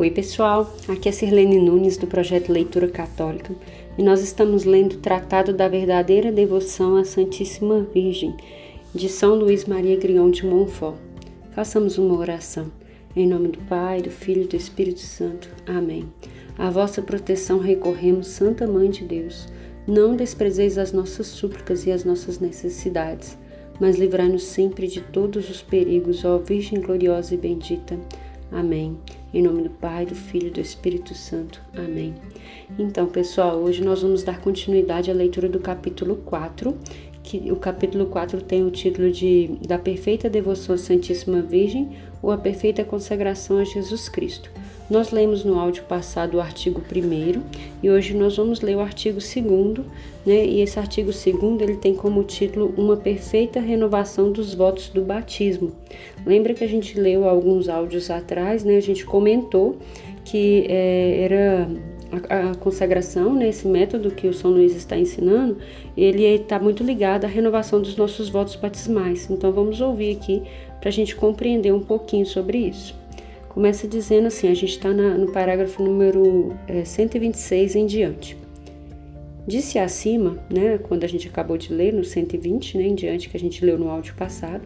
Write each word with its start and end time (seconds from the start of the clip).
Oi, 0.00 0.10
pessoal. 0.10 0.74
Aqui 0.88 1.10
é 1.10 1.12
Sirlene 1.12 1.58
Nunes 1.58 1.98
do 1.98 2.06
projeto 2.06 2.50
Leitura 2.50 2.88
Católica 2.88 3.54
e 3.98 4.02
nós 4.02 4.22
estamos 4.22 4.64
lendo 4.64 4.94
o 4.94 4.98
Tratado 4.98 5.52
da 5.52 5.68
Verdadeira 5.68 6.32
Devoção 6.32 6.96
à 6.96 7.04
Santíssima 7.04 7.86
Virgem, 7.92 8.34
de 8.94 9.10
São 9.10 9.34
Luís 9.34 9.66
Maria 9.66 9.98
Grião 9.98 10.30
de 10.30 10.46
Montfort. 10.46 10.96
Façamos 11.50 11.98
uma 11.98 12.16
oração. 12.16 12.72
Em 13.14 13.26
nome 13.26 13.48
do 13.48 13.58
Pai, 13.64 14.00
do 14.00 14.10
Filho 14.10 14.44
e 14.44 14.46
do 14.46 14.56
Espírito 14.56 15.00
Santo. 15.00 15.50
Amém. 15.66 16.08
A 16.56 16.70
vossa 16.70 17.02
proteção 17.02 17.58
recorremos, 17.58 18.28
Santa 18.28 18.66
Mãe 18.66 18.88
de 18.88 19.04
Deus. 19.04 19.48
Não 19.86 20.16
desprezeis 20.16 20.78
as 20.78 20.92
nossas 20.94 21.26
súplicas 21.26 21.84
e 21.84 21.92
as 21.92 22.04
nossas 22.04 22.38
necessidades, 22.38 23.36
mas 23.78 23.98
livrai-nos 23.98 24.44
sempre 24.44 24.86
de 24.86 25.02
todos 25.02 25.50
os 25.50 25.60
perigos, 25.60 26.24
ó 26.24 26.38
Virgem 26.38 26.80
gloriosa 26.80 27.34
e 27.34 27.36
bendita. 27.36 28.00
Amém. 28.50 28.96
Em 29.32 29.42
nome 29.42 29.62
do 29.62 29.70
Pai, 29.70 30.04
do 30.06 30.14
Filho 30.14 30.48
e 30.48 30.50
do 30.50 30.60
Espírito 30.60 31.14
Santo. 31.14 31.62
Amém. 31.72 32.14
Então, 32.76 33.06
pessoal, 33.06 33.58
hoje 33.58 33.82
nós 33.82 34.02
vamos 34.02 34.24
dar 34.24 34.40
continuidade 34.40 35.10
à 35.10 35.14
leitura 35.14 35.48
do 35.48 35.60
capítulo 35.60 36.16
4, 36.16 36.76
que 37.22 37.52
o 37.52 37.56
capítulo 37.56 38.06
4 38.06 38.42
tem 38.42 38.64
o 38.66 38.70
título 38.70 39.10
de 39.10 39.50
Da 39.66 39.78
Perfeita 39.78 40.28
Devoção 40.28 40.74
à 40.74 40.78
Santíssima 40.78 41.40
Virgem 41.42 41.90
ou 42.20 42.32
A 42.32 42.38
Perfeita 42.38 42.82
Consagração 42.82 43.58
a 43.58 43.64
Jesus 43.64 44.08
Cristo. 44.08 44.50
Nós 44.90 45.12
lemos 45.12 45.44
no 45.44 45.56
áudio 45.56 45.84
passado 45.84 46.36
o 46.36 46.40
artigo 46.40 46.82
1 46.82 47.42
e 47.80 47.88
hoje 47.88 48.12
nós 48.12 48.36
vamos 48.36 48.60
ler 48.60 48.76
o 48.76 48.80
artigo 48.80 49.20
2, 49.20 49.86
né? 50.26 50.44
E 50.44 50.60
esse 50.62 50.80
artigo 50.80 51.12
2 51.12 51.60
ele 51.60 51.76
tem 51.76 51.94
como 51.94 52.24
título 52.24 52.74
Uma 52.76 52.96
Perfeita 52.96 53.60
Renovação 53.60 54.32
dos 54.32 54.52
Votos 54.52 54.88
do 54.88 55.02
Batismo. 55.02 55.70
Lembra 56.26 56.54
que 56.54 56.64
a 56.64 56.66
gente 56.66 56.98
leu 56.98 57.28
alguns 57.28 57.68
áudios 57.68 58.10
atrás, 58.10 58.64
né? 58.64 58.76
A 58.76 58.82
gente 58.82 59.06
comentou 59.06 59.76
que 60.24 60.66
é, 60.68 61.22
era 61.22 61.68
a, 62.28 62.56
consagração, 62.56 63.32
né, 63.34 63.48
esse 63.48 63.68
método 63.68 64.10
que 64.10 64.26
o 64.26 64.34
São 64.34 64.50
Luís 64.50 64.74
está 64.74 64.96
ensinando, 64.96 65.58
ele 65.96 66.24
está 66.24 66.58
muito 66.58 66.82
ligado 66.82 67.24
à 67.26 67.28
renovação 67.28 67.80
dos 67.80 67.94
nossos 67.94 68.28
votos 68.28 68.56
batismais. 68.56 69.30
Então 69.30 69.52
vamos 69.52 69.80
ouvir 69.80 70.16
aqui 70.16 70.42
para 70.80 70.88
a 70.88 70.92
gente 70.92 71.14
compreender 71.14 71.72
um 71.72 71.80
pouquinho 71.80 72.26
sobre 72.26 72.58
isso. 72.58 72.98
Começa 73.50 73.88
dizendo 73.88 74.28
assim, 74.28 74.48
a 74.48 74.54
gente 74.54 74.70
está 74.70 74.90
no 74.92 75.32
parágrafo 75.32 75.82
número 75.82 76.56
é, 76.68 76.84
126 76.84 77.74
em 77.74 77.84
diante. 77.84 78.38
Disse 79.44 79.76
acima, 79.76 80.38
né, 80.48 80.78
quando 80.78 81.02
a 81.02 81.08
gente 81.08 81.26
acabou 81.26 81.58
de 81.58 81.74
ler 81.74 81.92
no 81.92 82.04
120, 82.04 82.78
né, 82.78 82.84
em 82.84 82.94
diante 82.94 83.28
que 83.28 83.36
a 83.36 83.40
gente 83.40 83.64
leu 83.64 83.76
no 83.76 83.90
áudio 83.90 84.14
passado, 84.14 84.62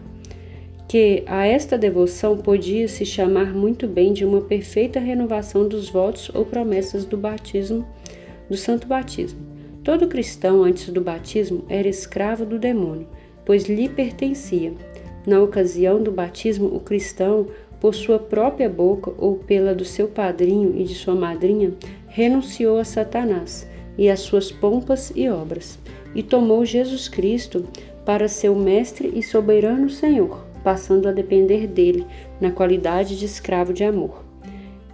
que 0.86 1.22
a 1.26 1.46
esta 1.46 1.78
devoção 1.78 2.36
podia 2.36 2.86
se 2.86 3.06
chamar 3.06 3.54
muito 3.54 3.88
bem 3.88 4.12
de 4.12 4.22
uma 4.22 4.42
perfeita 4.42 5.00
renovação 5.00 5.66
dos 5.66 5.88
votos 5.88 6.30
ou 6.34 6.44
promessas 6.44 7.06
do 7.06 7.16
batismo, 7.16 7.86
do 8.50 8.56
santo 8.56 8.86
batismo. 8.86 9.40
Todo 9.82 10.08
cristão 10.08 10.62
antes 10.62 10.90
do 10.90 11.00
batismo 11.00 11.64
era 11.70 11.88
escravo 11.88 12.44
do 12.44 12.58
demônio, 12.58 13.08
pois 13.46 13.64
lhe 13.64 13.88
pertencia. 13.88 14.74
Na 15.26 15.40
ocasião 15.40 16.02
do 16.02 16.12
batismo, 16.12 16.66
o 16.66 16.80
cristão, 16.80 17.46
por 17.84 17.94
sua 17.94 18.18
própria 18.18 18.66
boca 18.66 19.12
ou 19.18 19.36
pela 19.36 19.74
do 19.74 19.84
seu 19.84 20.08
padrinho 20.08 20.74
e 20.74 20.84
de 20.84 20.94
sua 20.94 21.14
madrinha, 21.14 21.74
renunciou 22.08 22.78
a 22.78 22.84
Satanás 22.84 23.68
e 23.98 24.08
às 24.08 24.20
suas 24.20 24.50
pompas 24.50 25.12
e 25.14 25.28
obras, 25.28 25.78
e 26.14 26.22
tomou 26.22 26.64
Jesus 26.64 27.10
Cristo 27.10 27.68
para 28.02 28.26
seu 28.26 28.54
mestre 28.54 29.12
e 29.14 29.22
soberano 29.22 29.90
Senhor 29.90 30.46
passando 30.62 31.06
a 31.06 31.12
depender 31.12 31.66
dele, 31.66 32.06
na 32.40 32.50
qualidade 32.50 33.18
de 33.18 33.26
escravo 33.26 33.74
de 33.74 33.84
amor. 33.84 34.24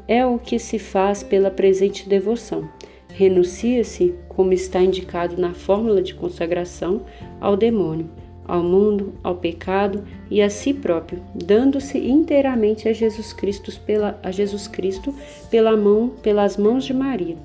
É 0.09 0.27
o 0.27 0.37
que 0.37 0.59
se 0.59 0.77
faz 0.77 1.23
pela 1.23 1.49
presente 1.49 2.09
devoção. 2.09 2.69
Renuncia-se, 3.15 4.17
como 4.29 4.53
está 4.53 4.83
indicado 4.83 5.41
na 5.41 5.55
fórmula 5.55 6.03
de 6.03 6.13
consagração, 6.13 7.03
ao 7.41 7.57
demônio, 7.57 8.11
ao 8.51 8.63
mundo, 8.63 9.15
ao 9.23 9.37
pecado 9.37 10.05
e 10.31 10.43
a 10.43 10.51
si 10.51 10.75
próprio, 10.75 11.23
dando-se 11.35 11.99
inteiramente 11.99 12.89
a 12.89 12.93
Jesus 12.93 13.33
Cristo 13.33 13.73
pela, 13.87 14.19
a 14.23 14.31
Jesus 14.31 14.67
Cristo 14.67 15.15
pela 15.51 15.77
mão, 15.77 16.11
pelas 16.23 16.57
mãos 16.57 16.85
de 16.85 16.93
Maria. 16.93 17.37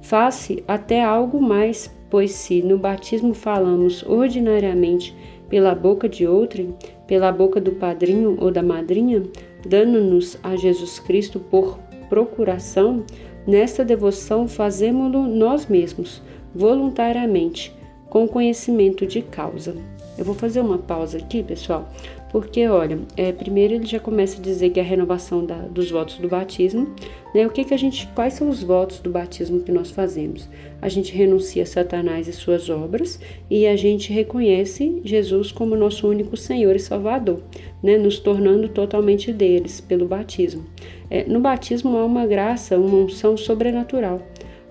Faz-se 0.00 0.64
até 0.66 1.02
algo 1.02 1.40
mais, 1.40 1.94
pois 2.08 2.30
se 2.30 2.62
no 2.62 2.78
batismo 2.78 3.34
falamos 3.34 4.02
ordinariamente 4.06 5.14
pela 5.48 5.74
boca 5.74 6.08
de 6.08 6.26
outrem, 6.26 6.74
pela 7.06 7.30
boca 7.30 7.60
do 7.60 7.72
padrinho 7.72 8.36
ou 8.40 8.50
da 8.50 8.62
madrinha, 8.62 9.22
dando-nos 9.66 10.38
a 10.42 10.56
Jesus 10.56 10.98
Cristo 10.98 11.38
por 11.38 11.78
procuração, 12.08 13.04
nesta 13.46 13.84
devoção 13.84 14.48
fazemo-lo 14.48 15.26
nós 15.26 15.66
mesmos, 15.66 16.22
voluntariamente, 16.54 17.74
com 18.08 18.26
conhecimento 18.26 19.06
de 19.06 19.22
causa. 19.22 19.74
Eu 20.18 20.24
vou 20.24 20.34
fazer 20.34 20.60
uma 20.60 20.78
pausa 20.78 21.18
aqui, 21.18 21.42
pessoal, 21.42 21.88
porque 22.30 22.66
olha, 22.66 22.98
é, 23.16 23.32
primeiro 23.32 23.74
ele 23.74 23.86
já 23.86 24.00
começa 24.00 24.38
a 24.38 24.42
dizer 24.42 24.70
que 24.70 24.80
é 24.80 24.82
a 24.82 24.86
renovação 24.86 25.44
da, 25.44 25.56
dos 25.56 25.90
votos 25.90 26.16
do 26.18 26.28
batismo, 26.28 26.94
né? 27.34 27.46
O 27.46 27.50
que 27.50 27.64
que 27.64 27.74
a 27.74 27.76
gente, 27.76 28.08
quais 28.14 28.34
são 28.34 28.48
os 28.48 28.62
votos 28.62 28.98
do 28.98 29.10
batismo 29.10 29.60
que 29.60 29.70
nós 29.70 29.90
fazemos? 29.90 30.48
A 30.80 30.88
gente 30.88 31.14
renuncia 31.14 31.62
a 31.62 31.66
Satanás 31.66 32.28
e 32.28 32.32
suas 32.32 32.70
obras 32.70 33.20
e 33.50 33.66
a 33.66 33.76
gente 33.76 34.12
reconhece 34.12 35.00
Jesus 35.04 35.52
como 35.52 35.76
nosso 35.76 36.08
único 36.08 36.36
Senhor 36.36 36.74
e 36.74 36.80
Salvador, 36.80 37.42
né? 37.82 37.98
Nos 37.98 38.18
tornando 38.18 38.68
totalmente 38.68 39.32
deles 39.32 39.80
pelo 39.80 40.06
batismo. 40.06 40.64
É, 41.10 41.24
no 41.24 41.40
batismo 41.40 41.96
há 41.96 42.04
uma 42.04 42.26
graça, 42.26 42.78
uma 42.78 43.04
unção 43.04 43.36
sobrenatural 43.36 44.20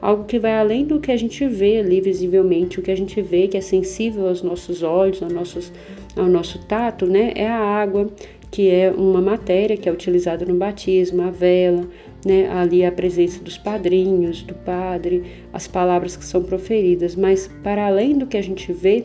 algo 0.02 0.26
que 0.26 0.38
vai 0.38 0.58
além 0.58 0.86
do 0.86 1.00
que 1.00 1.12
a 1.12 1.18
gente 1.18 1.48
vê 1.48 1.80
ali 1.80 2.02
visivelmente, 2.02 2.80
o 2.80 2.84
que 2.84 2.92
a 2.92 2.98
gente 2.98 3.22
vê 3.22 3.48
que 3.48 3.58
é 3.58 3.62
sensível 3.62 4.28
aos 4.28 4.42
nossos 4.42 4.84
olhos, 4.84 5.22
aos 5.22 5.32
nossos 5.32 5.72
ao 6.16 6.28
nosso 6.28 6.60
tato, 6.66 7.06
né, 7.06 7.34
é 7.36 7.48
a 7.48 7.60
água, 7.60 8.10
que 8.50 8.70
é 8.70 8.90
uma 8.90 9.20
matéria 9.20 9.76
que 9.76 9.90
é 9.90 9.92
utilizada 9.92 10.46
no 10.46 10.56
batismo, 10.56 11.24
a 11.24 11.30
vela, 11.30 11.86
né, 12.26 12.50
ali 12.50 12.86
a 12.86 12.92
presença 12.92 13.44
dos 13.44 13.58
padrinhos, 13.58 14.42
do 14.42 14.54
padre, 14.54 15.24
as 15.52 15.68
palavras 15.68 16.16
que 16.16 16.24
são 16.24 16.42
proferidas, 16.42 17.16
mas 17.16 17.50
para 17.62 17.86
além 17.86 18.18
do 18.18 18.26
que 18.26 18.38
a 18.38 18.42
gente 18.42 18.72
vê, 18.72 19.04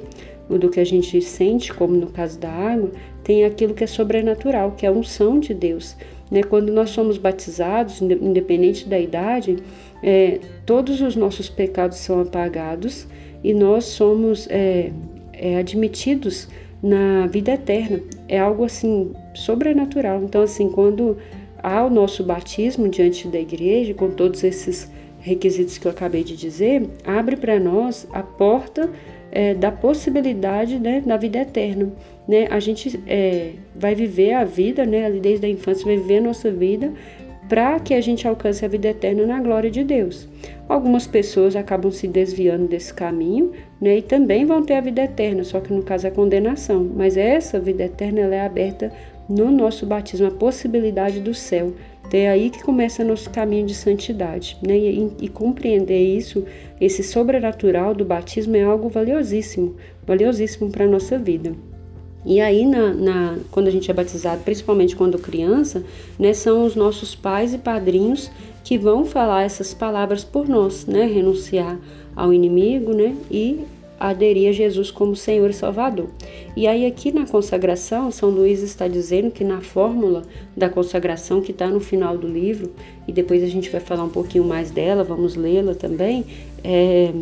do 0.48 0.68
que 0.68 0.80
a 0.80 0.84
gente 0.84 1.20
sente, 1.20 1.72
como 1.72 1.94
no 1.94 2.08
caso 2.08 2.38
da 2.38 2.50
água, 2.50 2.90
tem 3.22 3.44
aquilo 3.44 3.74
que 3.74 3.84
é 3.84 3.86
sobrenatural, 3.86 4.72
que 4.72 4.86
é 4.86 4.88
a 4.88 4.92
unção 4.92 5.38
de 5.38 5.52
Deus. 5.52 5.96
Né? 6.30 6.42
Quando 6.42 6.72
nós 6.72 6.90
somos 6.90 7.18
batizados, 7.18 8.00
independente 8.00 8.88
da 8.88 8.98
idade, 8.98 9.56
é, 10.02 10.40
todos 10.70 11.00
os 11.00 11.16
nossos 11.16 11.48
pecados 11.48 11.98
são 11.98 12.20
apagados 12.20 13.04
e 13.42 13.52
nós 13.52 13.86
somos 13.86 14.46
é, 14.48 14.92
é, 15.32 15.56
admitidos 15.56 16.46
na 16.80 17.26
vida 17.26 17.50
eterna. 17.50 17.98
É 18.28 18.38
algo 18.38 18.62
assim 18.62 19.10
sobrenatural. 19.34 20.22
Então, 20.22 20.42
assim, 20.42 20.70
quando 20.70 21.16
há 21.60 21.84
o 21.84 21.90
nosso 21.90 22.22
batismo 22.22 22.88
diante 22.88 23.26
da 23.26 23.40
igreja, 23.40 23.94
com 23.94 24.12
todos 24.12 24.44
esses 24.44 24.88
requisitos 25.18 25.76
que 25.76 25.88
eu 25.88 25.90
acabei 25.90 26.22
de 26.22 26.36
dizer, 26.36 26.88
abre 27.04 27.34
para 27.34 27.58
nós 27.58 28.06
a 28.12 28.22
porta 28.22 28.88
é, 29.32 29.54
da 29.54 29.72
possibilidade 29.72 30.78
né, 30.78 31.02
da 31.04 31.16
vida 31.16 31.40
eterna. 31.40 31.90
Né? 32.28 32.46
A 32.48 32.60
gente 32.60 32.96
é, 33.08 33.54
vai 33.74 33.96
viver 33.96 34.34
a 34.34 34.44
vida, 34.44 34.86
né, 34.86 35.10
desde 35.10 35.46
a 35.46 35.48
infância, 35.48 35.84
vai 35.84 35.96
viver 35.96 36.18
a 36.18 36.22
nossa 36.22 36.48
vida 36.48 36.92
para 37.50 37.80
que 37.80 37.94
a 37.94 38.00
gente 38.00 38.28
alcance 38.28 38.64
a 38.64 38.68
vida 38.68 38.90
eterna 38.90 39.26
na 39.26 39.40
glória 39.40 39.68
de 39.68 39.82
Deus. 39.82 40.28
Algumas 40.68 41.04
pessoas 41.08 41.56
acabam 41.56 41.90
se 41.90 42.06
desviando 42.06 42.68
desse 42.68 42.94
caminho, 42.94 43.50
né, 43.80 43.98
e 43.98 44.02
também 44.02 44.46
vão 44.46 44.62
ter 44.62 44.74
a 44.74 44.80
vida 44.80 45.02
eterna, 45.02 45.42
só 45.42 45.58
que 45.58 45.72
no 45.72 45.82
caso 45.82 46.06
é 46.06 46.10
a 46.10 46.12
condenação. 46.12 46.88
Mas 46.94 47.16
essa 47.16 47.58
vida 47.58 47.82
eterna 47.82 48.20
ela 48.20 48.36
é 48.36 48.46
aberta 48.46 48.92
no 49.28 49.50
nosso 49.50 49.84
batismo, 49.84 50.28
a 50.28 50.30
possibilidade 50.30 51.18
do 51.18 51.34
céu. 51.34 51.72
É 52.12 52.30
aí 52.30 52.50
que 52.50 52.62
começa 52.62 53.02
nosso 53.02 53.28
caminho 53.30 53.66
de 53.66 53.74
santidade, 53.74 54.56
né? 54.64 54.78
E, 54.78 55.12
e, 55.20 55.28
compreender 55.28 56.00
isso, 56.00 56.44
esse 56.80 57.02
sobrenatural 57.02 57.94
do 57.94 58.04
batismo 58.04 58.56
é 58.56 58.62
algo 58.62 58.88
valiosíssimo, 58.88 59.74
valiosíssimo 60.06 60.70
para 60.70 60.84
a 60.84 60.88
nossa 60.88 61.18
vida. 61.18 61.52
E 62.24 62.40
aí, 62.40 62.66
na, 62.66 62.92
na, 62.92 63.38
quando 63.50 63.68
a 63.68 63.70
gente 63.70 63.90
é 63.90 63.94
batizado, 63.94 64.42
principalmente 64.42 64.94
quando 64.94 65.18
criança, 65.18 65.82
né, 66.18 66.32
são 66.32 66.64
os 66.66 66.76
nossos 66.76 67.14
pais 67.14 67.54
e 67.54 67.58
padrinhos 67.58 68.30
que 68.62 68.76
vão 68.76 69.04
falar 69.04 69.42
essas 69.42 69.72
palavras 69.72 70.22
por 70.22 70.46
nós, 70.48 70.86
né, 70.86 71.06
renunciar 71.06 71.78
ao 72.14 72.32
inimigo, 72.32 72.92
né, 72.92 73.16
e 73.30 73.60
aderir 73.98 74.48
a 74.48 74.52
Jesus 74.52 74.90
como 74.90 75.14
Senhor 75.14 75.50
e 75.50 75.52
Salvador. 75.52 76.08
E 76.56 76.66
aí 76.66 76.86
aqui 76.86 77.12
na 77.12 77.26
consagração, 77.26 78.10
São 78.10 78.30
Luís 78.30 78.62
está 78.62 78.88
dizendo 78.88 79.30
que 79.30 79.44
na 79.44 79.60
fórmula 79.60 80.22
da 80.56 80.70
consagração 80.70 81.42
que 81.42 81.52
está 81.52 81.68
no 81.68 81.80
final 81.80 82.16
do 82.16 82.26
livro, 82.26 82.70
e 83.06 83.12
depois 83.12 83.42
a 83.42 83.46
gente 83.46 83.68
vai 83.68 83.80
falar 83.80 84.04
um 84.04 84.08
pouquinho 84.08 84.44
mais 84.44 84.70
dela, 84.70 85.04
vamos 85.04 85.36
lê-la 85.36 85.74
também, 85.74 86.24
é, 86.64 87.12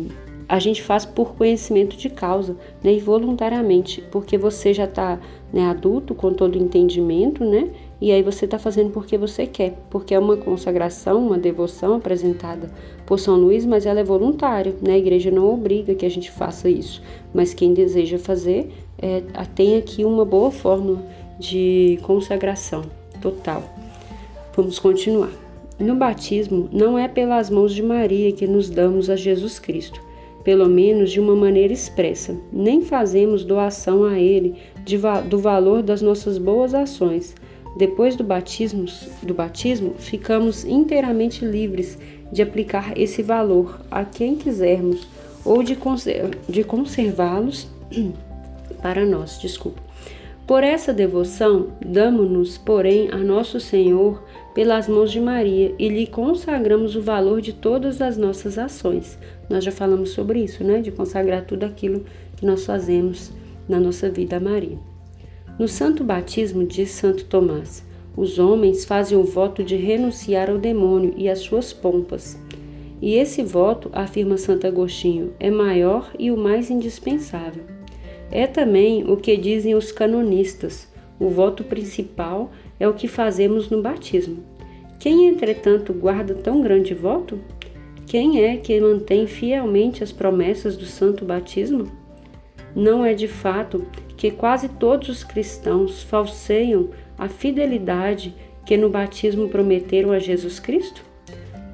a 0.49 0.57
gente 0.57 0.81
faz 0.81 1.05
por 1.05 1.35
conhecimento 1.35 1.95
de 1.95 2.09
causa, 2.09 2.57
né, 2.83 2.91
e 2.93 2.99
voluntariamente, 2.99 4.03
porque 4.11 4.35
você 4.35 4.73
já 4.73 4.85
está 4.85 5.19
né, 5.53 5.67
adulto 5.67 6.15
com 6.15 6.33
todo 6.33 6.55
o 6.55 6.61
entendimento, 6.61 7.45
né, 7.45 7.69
e 8.01 8.11
aí 8.11 8.23
você 8.23 8.45
está 8.45 8.57
fazendo 8.57 8.89
porque 8.89 9.15
você 9.15 9.45
quer, 9.45 9.77
porque 9.91 10.15
é 10.15 10.19
uma 10.19 10.35
consagração, 10.35 11.27
uma 11.27 11.37
devoção 11.37 11.95
apresentada 11.95 12.71
por 13.05 13.19
São 13.19 13.35
Luís, 13.35 13.63
mas 13.63 13.85
ela 13.85 13.99
é 13.99 14.03
voluntária, 14.03 14.73
né? 14.81 14.93
A 14.93 14.97
igreja 14.97 15.29
não 15.29 15.53
obriga 15.53 15.93
que 15.93 16.05
a 16.05 16.09
gente 16.09 16.31
faça 16.31 16.69
isso, 16.69 17.01
mas 17.33 17.53
quem 17.53 17.73
deseja 17.73 18.17
fazer 18.17 18.71
é, 18.97 19.21
tem 19.53 19.75
aqui 19.75 20.05
uma 20.05 20.23
boa 20.23 20.49
fórmula 20.49 21.03
de 21.37 21.99
consagração 22.03 22.83
total. 23.21 23.63
Vamos 24.55 24.79
continuar. 24.79 25.31
No 25.77 25.95
batismo, 25.95 26.69
não 26.71 26.97
é 26.97 27.07
pelas 27.07 27.49
mãos 27.49 27.73
de 27.73 27.83
Maria 27.83 28.31
que 28.31 28.47
nos 28.47 28.69
damos 28.69 29.09
a 29.09 29.15
Jesus 29.15 29.59
Cristo, 29.59 30.01
pelo 30.43 30.67
menos 30.67 31.11
de 31.11 31.19
uma 31.19 31.35
maneira 31.35 31.73
expressa. 31.73 32.35
Nem 32.51 32.81
fazemos 32.81 33.43
doação 33.43 34.05
a 34.05 34.19
Ele 34.19 34.55
do 35.29 35.39
valor 35.39 35.83
das 35.83 36.01
nossas 36.01 36.37
boas 36.37 36.73
ações. 36.73 37.35
Depois 37.77 38.15
do 38.15 38.23
batismo, 38.23 38.85
do 39.21 39.33
batismo, 39.33 39.93
ficamos 39.97 40.65
inteiramente 40.65 41.45
livres 41.45 41.97
de 42.31 42.41
aplicar 42.41 42.97
esse 42.97 43.21
valor 43.21 43.79
a 43.89 44.03
quem 44.03 44.35
quisermos 44.35 45.07
ou 45.45 45.63
de, 45.63 45.75
conser 45.75 46.37
de 46.47 46.63
conservá-los 46.63 47.67
para 48.81 49.05
nós. 49.05 49.39
Desculpa. 49.39 49.81
Por 50.45 50.63
essa 50.63 50.91
devoção, 50.91 51.67
damos-nos, 51.79 52.57
porém, 52.57 53.09
a 53.11 53.17
Nosso 53.17 53.59
Senhor 53.59 54.23
pelas 54.53 54.87
mãos 54.87 55.11
de 55.11 55.19
Maria 55.19 55.73
e 55.77 55.89
lhe 55.89 56.07
consagramos 56.07 56.95
o 56.95 57.01
valor 57.01 57.41
de 57.41 57.53
todas 57.53 58.01
as 58.01 58.17
nossas 58.17 58.57
ações. 58.57 59.17
Nós 59.49 59.63
já 59.63 59.71
falamos 59.71 60.11
sobre 60.11 60.43
isso, 60.43 60.63
né? 60.63 60.81
De 60.81 60.91
consagrar 60.91 61.45
tudo 61.45 61.63
aquilo 61.63 62.03
que 62.35 62.45
nós 62.45 62.65
fazemos 62.65 63.31
na 63.67 63.79
nossa 63.79 64.09
vida 64.09 64.37
a 64.37 64.39
Maria. 64.39 64.77
No 65.57 65.67
santo 65.67 66.03
batismo, 66.03 66.65
diz 66.65 66.91
Santo 66.91 67.25
Tomás, 67.25 67.85
os 68.15 68.39
homens 68.39 68.85
fazem 68.85 69.17
o 69.17 69.23
voto 69.23 69.63
de 69.63 69.75
renunciar 69.75 70.49
ao 70.49 70.57
demônio 70.57 71.13
e 71.15 71.29
às 71.29 71.39
suas 71.39 71.71
pompas. 71.71 72.37
E 73.01 73.15
esse 73.15 73.43
voto, 73.43 73.89
afirma 73.93 74.37
Santo 74.37 74.67
Agostinho, 74.67 75.33
é 75.39 75.49
maior 75.49 76.11
e 76.17 76.31
o 76.31 76.37
mais 76.37 76.69
indispensável. 76.69 77.63
É 78.31 78.45
também 78.45 79.09
o 79.09 79.15
que 79.15 79.37
dizem 79.37 79.73
os 79.73 79.91
canonistas. 79.91 80.87
O 81.19 81.29
voto 81.29 81.63
principal 81.63 82.51
é 82.79 82.87
o 82.87 82.93
que 82.93 83.07
fazemos 83.07 83.69
no 83.69 83.81
batismo. 83.81 84.43
Quem, 84.99 85.27
entretanto, 85.27 85.93
guarda 85.93 86.33
tão 86.33 86.61
grande 86.61 86.93
voto? 86.93 87.39
Quem 88.05 88.43
é 88.43 88.57
que 88.57 88.79
mantém 88.81 89.27
fielmente 89.27 90.03
as 90.03 90.11
promessas 90.11 90.75
do 90.75 90.85
santo 90.85 91.23
batismo? 91.23 91.91
Não 92.75 93.05
é 93.05 93.13
de 93.13 93.27
fato 93.27 93.85
que 94.17 94.31
quase 94.31 94.67
todos 94.67 95.09
os 95.09 95.23
cristãos 95.23 96.03
falseiam 96.03 96.89
a 97.17 97.27
fidelidade 97.27 98.33
que 98.65 98.75
no 98.77 98.89
batismo 98.89 99.49
prometeram 99.49 100.11
a 100.11 100.19
Jesus 100.19 100.59
Cristo? 100.59 101.03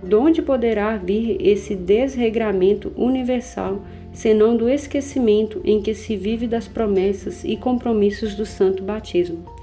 De 0.04 0.16
onde 0.16 0.42
poderá 0.42 0.98
vir 0.98 1.38
esse 1.40 1.76
desregramento 1.76 2.92
universal 2.96 3.82
senão 4.14 4.56
do 4.56 4.70
esquecimento 4.70 5.62
em 5.64 5.82
que 5.82 5.94
se 5.94 6.16
vive 6.16 6.48
das 6.48 6.68
promessas 6.68 7.44
e 7.44 7.58
compromissos 7.58 8.34
do 8.34 8.46
santo 8.46 8.84
batismo. 8.84 9.55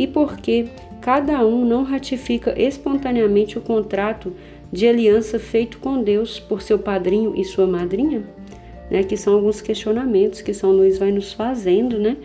E 0.00 0.06
porque 0.06 0.64
cada 1.02 1.44
um 1.44 1.62
não 1.62 1.82
ratifica 1.82 2.54
espontaneamente 2.58 3.58
o 3.58 3.60
contrato 3.60 4.32
de 4.72 4.88
aliança 4.88 5.38
feito 5.38 5.78
com 5.78 6.02
Deus 6.02 6.40
por 6.40 6.62
seu 6.62 6.78
padrinho 6.78 7.34
e 7.36 7.44
sua 7.44 7.66
madrinha? 7.66 8.24
Né, 8.90 9.02
que 9.02 9.14
são 9.14 9.34
alguns 9.34 9.60
questionamentos 9.60 10.40
que 10.40 10.54
São 10.54 10.72
Luís 10.72 10.96
vai 10.96 11.12
nos 11.12 11.34
fazendo, 11.34 11.98
né? 11.98 12.16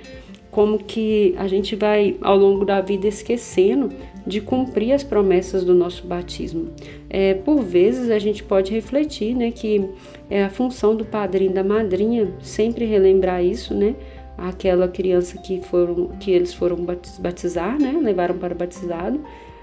Como 0.49 0.77
que 0.79 1.35
a 1.37 1.47
gente 1.47 1.75
vai 1.75 2.15
ao 2.21 2.37
longo 2.37 2.63
da 2.63 2.79
vida 2.79 3.09
esquecendo 3.09 3.89
de 4.25 4.39
cumprir 4.39 4.93
as 4.93 5.03
promessas 5.03 5.65
do 5.65 5.73
nosso 5.73 6.07
batismo. 6.07 6.69
É, 7.09 7.33
por 7.33 7.61
vezes 7.61 8.09
a 8.09 8.17
gente 8.17 8.41
pode 8.41 8.71
refletir, 8.71 9.35
né, 9.35 9.51
que 9.51 9.85
é 10.29 10.45
a 10.45 10.49
função 10.49 10.95
do 10.95 11.03
padrinho 11.03 11.51
e 11.51 11.53
da 11.53 11.63
madrinha 11.63 12.33
sempre 12.39 12.85
relembrar 12.85 13.43
isso, 13.43 13.73
né? 13.73 13.95
Aquela 14.37 14.87
criança 14.87 15.37
que 15.37 15.61
foram 15.61 16.09
que 16.19 16.31
eles 16.31 16.53
foram 16.53 16.77
batizar, 17.19 17.79
né, 17.79 17.97
levaram 18.01 18.37
para 18.37 18.53
o 18.53 18.57
batizado, 18.57 19.21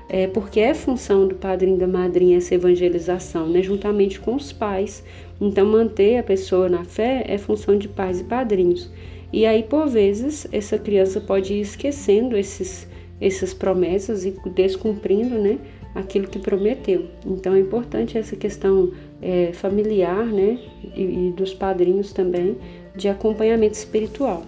é 0.08 0.26
porque 0.26 0.60
é 0.60 0.72
função 0.72 1.26
do 1.28 1.34
padrinho 1.34 1.76
e 1.76 1.80
da 1.80 1.86
madrinha 1.86 2.38
essa 2.38 2.54
evangelização, 2.54 3.48
né, 3.48 3.62
juntamente 3.62 4.18
com 4.18 4.34
os 4.34 4.52
pais. 4.52 5.04
Então 5.40 5.66
manter 5.66 6.18
a 6.18 6.22
pessoa 6.22 6.68
na 6.68 6.84
fé 6.84 7.24
é 7.26 7.36
função 7.36 7.76
de 7.76 7.88
pais 7.88 8.20
e 8.20 8.24
padrinhos. 8.24 8.90
E 9.32 9.44
aí 9.44 9.62
por 9.62 9.88
vezes 9.88 10.46
essa 10.52 10.78
criança 10.78 11.20
pode 11.20 11.54
ir 11.54 11.60
esquecendo 11.60 12.36
esses 12.36 12.90
essas 13.20 13.54
promessas 13.54 14.24
e 14.24 14.34
descumprindo, 14.52 15.38
né, 15.38 15.58
aquilo 15.94 16.26
que 16.26 16.40
prometeu. 16.40 17.06
Então 17.24 17.54
é 17.54 17.60
importante 17.60 18.18
essa 18.18 18.34
questão 18.34 18.90
é, 19.20 19.52
familiar, 19.52 20.26
né, 20.26 20.58
e, 20.96 21.28
e 21.28 21.32
dos 21.36 21.54
padrinhos 21.54 22.12
também 22.12 22.56
de 22.96 23.08
acompanhamento 23.08 23.74
espiritual 23.74 24.42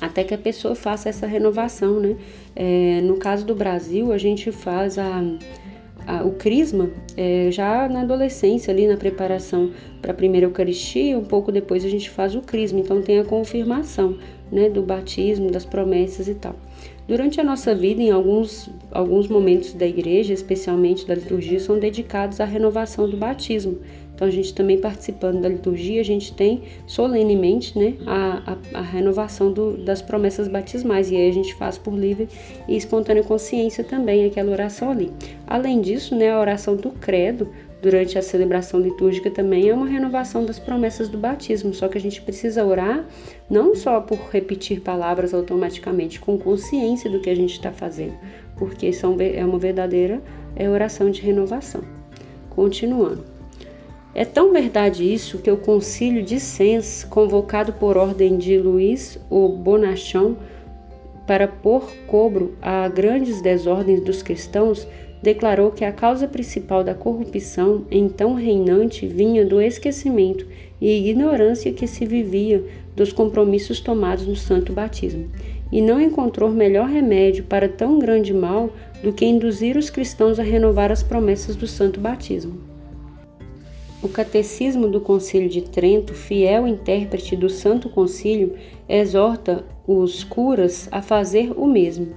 até 0.00 0.24
que 0.24 0.34
a 0.34 0.38
pessoa 0.38 0.74
faça 0.74 1.08
essa 1.08 1.26
renovação, 1.26 2.00
né? 2.00 2.16
É, 2.56 3.00
no 3.02 3.16
caso 3.16 3.44
do 3.44 3.54
Brasil, 3.54 4.12
a 4.12 4.18
gente 4.18 4.50
faz 4.50 4.98
a, 4.98 5.22
a, 6.06 6.24
o 6.24 6.32
crisma 6.32 6.90
é, 7.16 7.48
já 7.50 7.88
na 7.88 8.00
adolescência, 8.00 8.72
ali 8.72 8.86
na 8.86 8.96
preparação 8.96 9.70
para 10.00 10.12
a 10.12 10.14
primeira 10.14 10.46
Eucaristia, 10.46 11.18
um 11.18 11.24
pouco 11.24 11.52
depois 11.52 11.84
a 11.84 11.88
gente 11.88 12.08
faz 12.08 12.34
o 12.34 12.40
crisma, 12.40 12.80
então 12.80 13.02
tem 13.02 13.18
a 13.18 13.24
confirmação 13.24 14.16
né, 14.50 14.68
do 14.68 14.82
batismo, 14.82 15.50
das 15.50 15.64
promessas 15.64 16.28
e 16.28 16.34
tal. 16.34 16.56
Durante 17.06 17.40
a 17.40 17.44
nossa 17.44 17.74
vida, 17.74 18.00
em 18.00 18.10
alguns, 18.10 18.70
alguns 18.92 19.26
momentos 19.26 19.72
da 19.74 19.84
igreja, 19.84 20.32
especialmente 20.32 21.04
da 21.06 21.14
liturgia, 21.14 21.58
são 21.58 21.76
dedicados 21.76 22.40
à 22.40 22.44
renovação 22.44 23.08
do 23.10 23.16
batismo. 23.16 23.78
Então, 24.20 24.28
a 24.28 24.30
gente 24.30 24.52
também 24.52 24.78
participando 24.78 25.40
da 25.40 25.48
liturgia, 25.48 25.98
a 25.98 26.04
gente 26.04 26.34
tem 26.34 26.64
solenemente 26.86 27.78
né, 27.78 27.94
a, 28.06 28.52
a, 28.74 28.78
a 28.80 28.82
renovação 28.82 29.50
do, 29.50 29.78
das 29.78 30.02
promessas 30.02 30.46
batismais, 30.46 31.10
e 31.10 31.16
aí 31.16 31.30
a 31.30 31.32
gente 31.32 31.54
faz 31.54 31.78
por 31.78 31.94
livre 31.94 32.28
e 32.68 32.76
espontânea 32.76 33.22
consciência 33.22 33.82
também 33.82 34.26
aquela 34.26 34.52
oração 34.52 34.90
ali. 34.90 35.10
Além 35.46 35.80
disso, 35.80 36.14
né, 36.14 36.30
a 36.30 36.38
oração 36.38 36.76
do 36.76 36.90
credo, 36.90 37.48
durante 37.80 38.18
a 38.18 38.22
celebração 38.22 38.78
litúrgica 38.78 39.30
também 39.30 39.70
é 39.70 39.72
uma 39.72 39.86
renovação 39.86 40.44
das 40.44 40.58
promessas 40.58 41.08
do 41.08 41.16
batismo, 41.16 41.72
só 41.72 41.88
que 41.88 41.96
a 41.96 42.00
gente 42.00 42.20
precisa 42.20 42.62
orar 42.62 43.06
não 43.48 43.74
só 43.74 44.02
por 44.02 44.18
repetir 44.30 44.82
palavras 44.82 45.32
automaticamente, 45.32 46.20
com 46.20 46.36
consciência 46.36 47.08
do 47.08 47.20
que 47.20 47.30
a 47.30 47.34
gente 47.34 47.54
está 47.54 47.72
fazendo, 47.72 48.18
porque 48.58 48.92
são, 48.92 49.16
é 49.18 49.42
uma 49.42 49.58
verdadeira 49.58 50.20
é 50.54 50.68
oração 50.68 51.10
de 51.10 51.22
renovação. 51.22 51.80
Continuando. 52.50 53.29
É 54.12 54.24
tão 54.24 54.52
verdade 54.52 55.04
isso 55.04 55.38
que 55.38 55.50
o 55.50 55.56
Concílio 55.56 56.22
de 56.22 56.40
Sens, 56.40 57.04
convocado 57.08 57.72
por 57.74 57.96
ordem 57.96 58.36
de 58.36 58.58
Luís 58.58 59.18
o 59.30 59.48
Bonachon 59.48 60.34
para 61.26 61.46
pôr 61.46 61.88
cobro 62.08 62.56
a 62.60 62.88
grandes 62.88 63.40
desordens 63.40 64.00
dos 64.00 64.20
cristãos, 64.20 64.86
declarou 65.22 65.70
que 65.70 65.84
a 65.84 65.92
causa 65.92 66.26
principal 66.26 66.82
da 66.82 66.92
corrupção, 66.92 67.84
então 67.88 68.34
reinante, 68.34 69.06
vinha 69.06 69.44
do 69.44 69.60
esquecimento 69.60 70.44
e 70.80 71.08
ignorância 71.08 71.72
que 71.72 71.86
se 71.86 72.04
vivia 72.04 72.64
dos 72.96 73.12
compromissos 73.12 73.80
tomados 73.80 74.26
no 74.26 74.34
santo 74.34 74.72
batismo, 74.72 75.30
e 75.70 75.80
não 75.80 76.00
encontrou 76.00 76.50
melhor 76.50 76.88
remédio 76.88 77.44
para 77.44 77.68
tão 77.68 77.98
grande 77.98 78.34
mal 78.34 78.70
do 79.04 79.12
que 79.12 79.24
induzir 79.24 79.76
os 79.76 79.88
cristãos 79.88 80.40
a 80.40 80.42
renovar 80.42 80.90
as 80.90 81.02
promessas 81.02 81.54
do 81.54 81.66
santo 81.66 82.00
batismo. 82.00 82.69
O 84.02 84.08
Catecismo 84.08 84.88
do 84.88 84.98
Concílio 84.98 85.48
de 85.48 85.60
Trento, 85.60 86.14
fiel 86.14 86.66
intérprete 86.66 87.36
do 87.36 87.50
Santo 87.50 87.90
Concílio, 87.90 88.54
exorta 88.88 89.62
os 89.86 90.24
curas 90.24 90.88
a 90.90 91.02
fazer 91.02 91.52
o 91.54 91.66
mesmo 91.66 92.14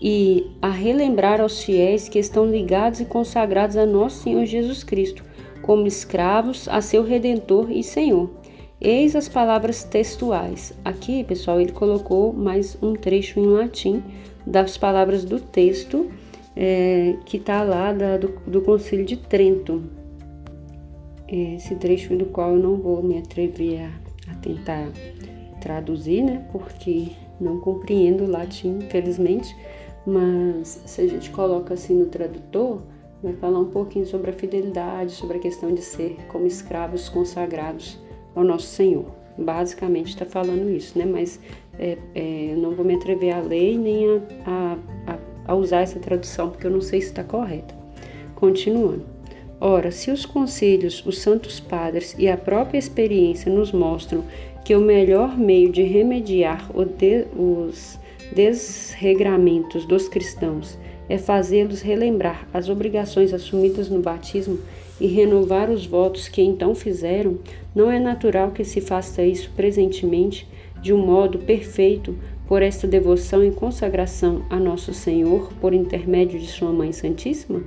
e 0.00 0.46
a 0.62 0.70
relembrar 0.70 1.38
aos 1.40 1.62
fiéis 1.62 2.08
que 2.08 2.18
estão 2.18 2.46
ligados 2.46 3.00
e 3.00 3.04
consagrados 3.04 3.76
a 3.76 3.84
nosso 3.84 4.22
Senhor 4.22 4.46
Jesus 4.46 4.82
Cristo, 4.82 5.22
como 5.60 5.86
escravos 5.86 6.66
a 6.66 6.80
seu 6.80 7.02
Redentor 7.02 7.70
e 7.70 7.82
Senhor. 7.82 8.30
Eis 8.80 9.14
as 9.14 9.28
palavras 9.28 9.84
textuais. 9.84 10.72
Aqui, 10.82 11.24
pessoal, 11.24 11.60
ele 11.60 11.72
colocou 11.72 12.32
mais 12.32 12.78
um 12.80 12.94
trecho 12.94 13.38
em 13.38 13.46
latim 13.46 14.02
das 14.46 14.78
palavras 14.78 15.24
do 15.24 15.38
texto 15.40 16.10
é, 16.56 17.16
que 17.26 17.36
está 17.36 17.62
lá 17.62 17.92
da, 17.92 18.16
do, 18.16 18.28
do 18.46 18.62
Concílio 18.62 19.04
de 19.04 19.16
Trento. 19.16 19.97
Esse 21.28 21.74
trecho 21.74 22.16
do 22.16 22.26
qual 22.26 22.52
eu 22.52 22.58
não 22.58 22.76
vou 22.76 23.02
me 23.02 23.18
atrever 23.18 23.82
a, 23.82 24.32
a 24.32 24.34
tentar 24.36 24.88
traduzir, 25.60 26.22
né? 26.22 26.46
Porque 26.50 27.08
não 27.40 27.60
compreendo 27.60 28.24
o 28.24 28.30
latim, 28.30 28.78
infelizmente 28.78 29.54
mas 30.08 30.80
se 30.86 31.02
a 31.02 31.06
gente 31.06 31.30
coloca 31.30 31.74
assim 31.74 31.94
no 31.94 32.06
tradutor, 32.06 32.80
vai 33.22 33.34
falar 33.34 33.58
um 33.58 33.66
pouquinho 33.66 34.06
sobre 34.06 34.30
a 34.30 34.32
fidelidade, 34.32 35.12
sobre 35.12 35.36
a 35.36 35.40
questão 35.40 35.74
de 35.74 35.82
ser 35.82 36.16
como 36.28 36.46
escravos 36.46 37.10
consagrados 37.10 37.98
ao 38.34 38.42
nosso 38.42 38.68
Senhor. 38.68 39.04
Basicamente 39.36 40.08
está 40.08 40.24
falando 40.24 40.70
isso, 40.70 40.98
né? 40.98 41.04
Mas 41.04 41.38
é, 41.78 41.98
é, 42.14 42.52
eu 42.52 42.56
não 42.56 42.70
vou 42.70 42.86
me 42.86 42.94
atrever 42.94 43.34
a 43.34 43.40
ler 43.40 43.76
nem 43.76 44.06
a, 44.46 44.78
a, 45.06 45.18
a 45.52 45.54
usar 45.54 45.80
essa 45.80 45.98
tradução, 45.98 46.48
porque 46.48 46.66
eu 46.66 46.70
não 46.70 46.80
sei 46.80 47.02
se 47.02 47.08
está 47.08 47.22
correta. 47.22 47.74
Continuando. 48.34 49.04
Ora, 49.60 49.90
se 49.90 50.10
os 50.10 50.24
conselhos, 50.24 51.04
os 51.04 51.18
santos 51.18 51.58
padres 51.58 52.14
e 52.18 52.28
a 52.28 52.36
própria 52.36 52.78
experiência 52.78 53.52
nos 53.52 53.72
mostram 53.72 54.24
que 54.64 54.74
o 54.74 54.80
melhor 54.80 55.36
meio 55.36 55.72
de 55.72 55.82
remediar 55.82 56.70
os 56.76 57.98
desregramentos 58.34 59.84
dos 59.84 60.08
cristãos 60.08 60.78
é 61.08 61.16
fazê-los 61.16 61.80
relembrar 61.80 62.46
as 62.52 62.68
obrigações 62.68 63.32
assumidas 63.32 63.88
no 63.88 64.00
batismo 64.00 64.58
e 65.00 65.06
renovar 65.06 65.70
os 65.70 65.86
votos 65.86 66.28
que 66.28 66.42
então 66.42 66.74
fizeram, 66.74 67.38
não 67.74 67.90
é 67.90 67.98
natural 67.98 68.50
que 68.50 68.64
se 68.64 68.80
faça 68.80 69.22
isso 69.22 69.50
presentemente 69.56 70.46
de 70.82 70.92
um 70.92 70.98
modo 70.98 71.38
perfeito 71.38 72.16
por 72.46 72.62
esta 72.62 72.86
devoção 72.86 73.44
e 73.44 73.50
consagração 73.50 74.44
a 74.50 74.58
Nosso 74.58 74.92
Senhor 74.92 75.52
por 75.60 75.72
intermédio 75.72 76.38
de 76.38 76.46
Sua 76.46 76.72
Mãe 76.72 76.92
Santíssima? 76.92 77.62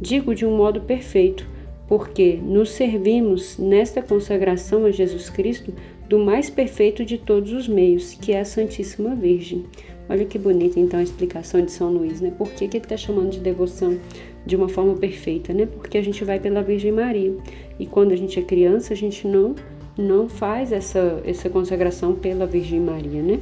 Digo 0.00 0.34
de 0.34 0.46
um 0.46 0.56
modo 0.56 0.80
perfeito, 0.80 1.46
porque 1.86 2.38
nos 2.42 2.70
servimos 2.70 3.58
nesta 3.58 4.02
consagração 4.02 4.84
a 4.84 4.90
Jesus 4.90 5.30
Cristo 5.30 5.72
do 6.08 6.18
mais 6.18 6.48
perfeito 6.48 7.04
de 7.04 7.18
todos 7.18 7.52
os 7.52 7.66
meios, 7.66 8.14
que 8.14 8.32
é 8.32 8.40
a 8.40 8.44
Santíssima 8.44 9.14
Virgem. 9.14 9.64
Olha 10.08 10.24
que 10.24 10.38
bonita 10.38 10.80
então 10.80 11.00
a 11.00 11.02
explicação 11.02 11.62
de 11.62 11.70
São 11.70 11.90
Luís, 11.90 12.20
né? 12.20 12.32
Por 12.36 12.50
que, 12.50 12.66
que 12.66 12.78
ele 12.78 12.84
está 12.84 12.96
chamando 12.96 13.30
de 13.30 13.40
devoção 13.40 13.98
de 14.46 14.56
uma 14.56 14.68
forma 14.68 14.94
perfeita, 14.94 15.52
né? 15.52 15.66
Porque 15.66 15.98
a 15.98 16.02
gente 16.02 16.24
vai 16.24 16.40
pela 16.40 16.62
Virgem 16.62 16.92
Maria. 16.92 17.34
E 17.78 17.84
quando 17.84 18.12
a 18.12 18.16
gente 18.16 18.38
é 18.38 18.42
criança, 18.42 18.94
a 18.94 18.96
gente 18.96 19.26
não 19.26 19.54
não 19.98 20.28
faz 20.28 20.70
essa, 20.70 21.20
essa 21.26 21.50
consagração 21.50 22.14
pela 22.14 22.46
Virgem 22.46 22.78
Maria, 22.78 23.20
né? 23.20 23.40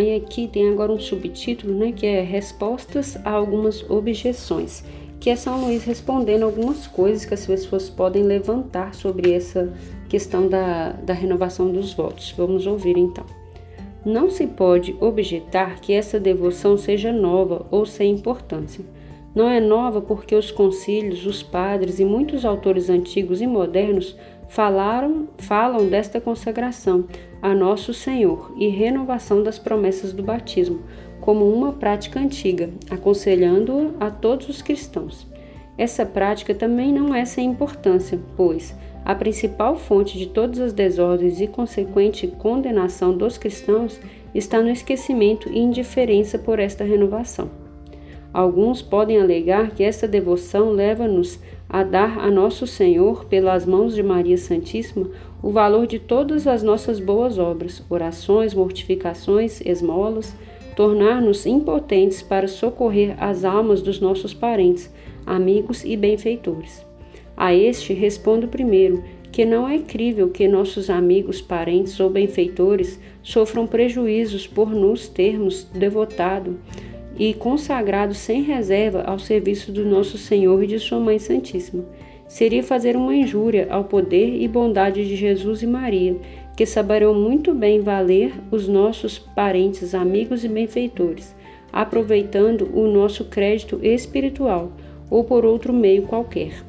Aí 0.00 0.16
aqui 0.16 0.48
tem 0.48 0.66
agora 0.70 0.90
um 0.90 0.98
subtítulo, 0.98 1.74
né, 1.74 1.92
que 1.92 2.06
é 2.06 2.22
Respostas 2.22 3.18
a 3.22 3.32
algumas 3.32 3.82
objeções, 3.90 4.82
que 5.20 5.28
é 5.28 5.36
São 5.36 5.60
Luís 5.60 5.84
respondendo 5.84 6.44
algumas 6.44 6.86
coisas 6.86 7.26
que 7.26 7.34
as 7.34 7.44
pessoas 7.44 7.90
podem 7.90 8.22
levantar 8.22 8.94
sobre 8.94 9.30
essa 9.30 9.70
questão 10.08 10.48
da, 10.48 10.92
da 10.92 11.12
renovação 11.12 11.70
dos 11.70 11.92
votos. 11.92 12.32
Vamos 12.34 12.66
ouvir 12.66 12.96
então. 12.96 13.26
Não 14.02 14.30
se 14.30 14.46
pode 14.46 14.96
objetar 15.00 15.82
que 15.82 15.92
essa 15.92 16.18
devoção 16.18 16.78
seja 16.78 17.12
nova 17.12 17.66
ou 17.70 17.84
sem 17.84 18.10
importância. 18.10 18.82
Não 19.34 19.50
é 19.50 19.60
nova 19.60 20.00
porque 20.00 20.34
os 20.34 20.50
concílios, 20.50 21.26
os 21.26 21.42
padres 21.42 22.00
e 22.00 22.06
muitos 22.06 22.46
autores 22.46 22.88
antigos 22.88 23.42
e 23.42 23.46
modernos 23.46 24.16
falaram, 24.50 25.28
falam 25.38 25.88
desta 25.88 26.20
consagração 26.20 27.06
a 27.40 27.54
Nosso 27.54 27.94
Senhor 27.94 28.52
e 28.58 28.68
renovação 28.68 29.42
das 29.42 29.58
promessas 29.58 30.12
do 30.12 30.24
batismo 30.24 30.82
como 31.20 31.48
uma 31.48 31.72
prática 31.72 32.18
antiga, 32.18 32.68
aconselhando-a 32.90 34.06
a 34.06 34.10
todos 34.10 34.48
os 34.48 34.60
cristãos. 34.60 35.26
Essa 35.78 36.04
prática 36.04 36.52
também 36.54 36.92
não 36.92 37.14
é 37.14 37.24
sem 37.24 37.48
importância, 37.48 38.18
pois 38.36 38.74
a 39.04 39.14
principal 39.14 39.76
fonte 39.76 40.18
de 40.18 40.26
todas 40.26 40.58
as 40.58 40.72
desordens 40.72 41.40
e 41.40 41.46
consequente 41.46 42.26
condenação 42.26 43.16
dos 43.16 43.38
cristãos 43.38 44.00
está 44.34 44.60
no 44.60 44.68
esquecimento 44.68 45.48
e 45.48 45.60
indiferença 45.60 46.38
por 46.38 46.58
esta 46.58 46.82
renovação. 46.82 47.59
Alguns 48.32 48.80
podem 48.80 49.20
alegar 49.20 49.70
que 49.70 49.82
esta 49.82 50.06
devoção 50.06 50.70
leva-nos 50.70 51.40
a 51.68 51.82
dar 51.82 52.18
a 52.20 52.30
Nosso 52.30 52.66
Senhor, 52.66 53.24
pelas 53.24 53.66
mãos 53.66 53.94
de 53.94 54.02
Maria 54.02 54.38
Santíssima, 54.38 55.10
o 55.42 55.50
valor 55.50 55.86
de 55.86 55.98
todas 55.98 56.46
as 56.46 56.62
nossas 56.62 57.00
boas 57.00 57.38
obras, 57.38 57.82
orações, 57.90 58.54
mortificações, 58.54 59.60
esmolas, 59.62 60.34
tornar-nos 60.76 61.44
impotentes 61.44 62.22
para 62.22 62.46
socorrer 62.46 63.16
as 63.22 63.44
almas 63.44 63.82
dos 63.82 64.00
nossos 64.00 64.32
parentes, 64.32 64.92
amigos 65.26 65.84
e 65.84 65.96
benfeitores. 65.96 66.86
A 67.36 67.52
este 67.52 67.92
respondo 67.92 68.46
primeiro 68.46 69.02
que 69.32 69.44
não 69.44 69.68
é 69.68 69.78
crível 69.78 70.28
que 70.28 70.48
nossos 70.48 70.90
amigos, 70.90 71.40
parentes 71.40 71.98
ou 72.00 72.10
benfeitores 72.10 73.00
sofram 73.22 73.66
prejuízos 73.66 74.46
por 74.46 74.70
nos 74.70 75.08
termos 75.08 75.64
devotado 75.64 76.58
e 77.20 77.34
consagrado 77.34 78.14
sem 78.14 78.40
reserva 78.40 79.02
ao 79.02 79.18
serviço 79.18 79.70
do 79.70 79.84
nosso 79.84 80.16
Senhor 80.16 80.64
e 80.64 80.66
de 80.66 80.78
Sua 80.78 80.98
Mãe 80.98 81.18
Santíssima. 81.18 81.84
Seria 82.26 82.62
fazer 82.62 82.96
uma 82.96 83.14
injúria 83.14 83.66
ao 83.68 83.84
poder 83.84 84.40
e 84.40 84.48
bondade 84.48 85.06
de 85.06 85.16
Jesus 85.16 85.60
e 85.60 85.66
Maria, 85.66 86.16
que 86.56 86.64
saberão 86.64 87.12
muito 87.12 87.52
bem 87.52 87.82
valer 87.82 88.32
os 88.50 88.66
nossos 88.66 89.18
parentes, 89.18 89.94
amigos 89.94 90.44
e 90.44 90.48
benfeitores, 90.48 91.36
aproveitando 91.70 92.70
o 92.72 92.86
nosso 92.86 93.26
crédito 93.26 93.78
espiritual 93.82 94.72
ou 95.10 95.22
por 95.22 95.44
outro 95.44 95.74
meio 95.74 96.04
qualquer. 96.04 96.64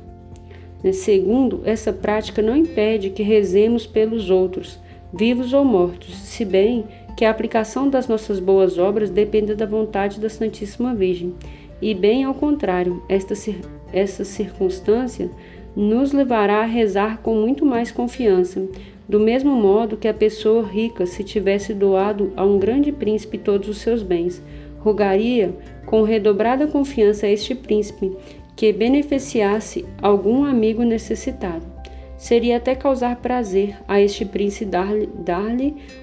Segundo, 0.92 1.62
essa 1.64 1.94
prática 1.94 2.42
não 2.42 2.58
impede 2.58 3.12
que 3.12 3.24
rezemos 3.24 3.88
pelos 3.88 4.30
outros, 4.30 4.78
vivos 5.14 5.54
ou 5.54 5.64
mortos, 5.64 6.14
se 6.14 6.44
bem 6.44 6.84
que 7.16 7.26
a 7.26 7.30
aplicação 7.30 7.90
das 7.90 8.08
nossas 8.08 8.40
boas 8.40 8.78
obras 8.78 9.10
depende 9.10 9.56
da 9.56 9.66
vontade 9.66 10.20
da 10.20 10.30
Santíssima 10.30 10.94
Virgem. 10.94 11.36
E 11.82 11.94
bem 11.94 12.24
ao 12.24 12.34
contrário, 12.34 13.02
esta, 13.10 13.34
essa 13.92 14.24
circunstância 14.24 15.30
nos 15.76 16.12
levará 16.12 16.62
a 16.62 16.66
rezar 16.66 17.20
com 17.22 17.36
muito 17.36 17.66
mais 17.66 17.92
confiança, 17.92 18.68
do 19.08 19.20
mesmo 19.20 19.56
modo 19.56 19.98
que 19.98 20.08
a 20.08 20.14
pessoa 20.14 20.64
rica, 20.64 21.06
se 21.06 21.24
tivesse 21.24 21.74
doado 21.74 22.32
a 22.36 22.46
um 22.46 22.60
grande 22.60 22.92
príncipe 22.92 23.38
todos 23.38 23.68
os 23.68 23.78
seus 23.78 24.04
bens, 24.04 24.42
rogaria 24.80 25.54
com 25.86 26.04
redobrada 26.04 26.68
confiança 26.68 27.26
a 27.26 27.30
este 27.30 27.56
príncipe 27.56 28.12
que 28.56 28.72
beneficiasse 28.72 29.86
algum 30.02 30.44
amigo 30.44 30.84
necessitado. 30.84 31.71
Seria 32.22 32.58
até 32.58 32.76
causar 32.76 33.16
prazer 33.16 33.76
a 33.88 34.00
este 34.00 34.24
príncipe 34.24 34.70
dar-lhe 34.70 35.10
dar 35.26 35.58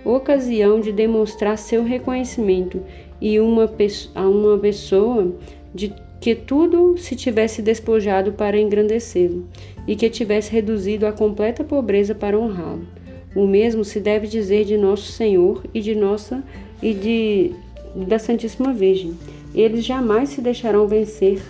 ocasião 0.05 0.81
de 0.81 0.91
demonstrar 0.91 1.57
seu 1.57 1.85
reconhecimento 1.85 2.83
e 3.21 3.39
uma, 3.39 3.71
a 4.17 4.29
uma 4.29 4.59
pessoa 4.59 5.33
de 5.73 5.95
que 6.21 6.35
tudo 6.35 6.99
se 6.99 7.15
tivesse 7.15 7.63
despojado 7.63 8.33
para 8.33 8.59
engrandecê-lo 8.59 9.47
e 9.87 9.95
que 9.95 10.11
tivesse 10.11 10.51
reduzido 10.51 11.07
a 11.07 11.13
completa 11.13 11.63
pobreza 11.63 12.17
para 12.17 12.37
honrá-lo. 12.37 12.85
O 13.33 13.47
mesmo 13.47 13.85
se 13.85 14.01
deve 14.01 14.27
dizer 14.27 14.65
de 14.65 14.77
nosso 14.77 15.13
Senhor 15.13 15.63
e 15.73 15.81
de 15.81 15.95
nossa 15.95 16.43
e 16.83 16.95
de 16.95 17.53
da 17.95 18.19
Santíssima 18.19 18.73
Virgem. 18.73 19.17
Eles 19.55 19.85
jamais 19.85 20.31
se 20.31 20.41
deixarão 20.41 20.89
vencer 20.89 21.41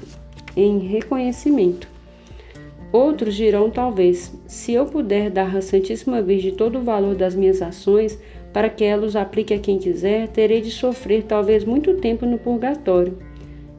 em 0.55 0.79
reconhecimento. 0.79 1.89
Outros 2.91 3.35
dirão, 3.35 3.69
talvez, 3.71 4.35
se 4.47 4.73
eu 4.73 4.87
puder 4.87 5.31
dar 5.31 5.55
à 5.55 5.61
Santíssima 5.61 6.23
Virgem 6.23 6.55
todo 6.55 6.79
o 6.79 6.83
valor 6.83 7.15
das 7.15 7.35
minhas 7.35 7.61
ações, 7.61 8.19
para 8.53 8.71
que 8.71 8.83
ela 8.83 9.05
os 9.05 9.15
aplique 9.15 9.53
a 9.53 9.59
quem 9.59 9.79
quiser, 9.79 10.29
terei 10.29 10.63
de 10.63 10.71
sofrer 10.71 11.25
talvez 11.25 11.65
muito 11.65 11.95
tempo 11.95 12.25
no 12.25 12.39
purgatório. 12.39 13.19